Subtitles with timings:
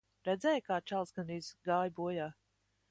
[0.27, 2.31] Redzēji, kā čalis gandrīz gāja bojā.